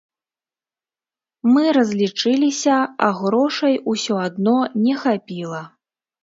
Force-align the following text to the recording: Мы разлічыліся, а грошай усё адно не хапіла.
Мы 1.53 1.63
разлічыліся, 1.77 2.77
а 3.09 3.11
грошай 3.19 3.75
усё 3.93 4.15
адно 4.29 4.57
не 4.87 4.97
хапіла. 5.05 5.63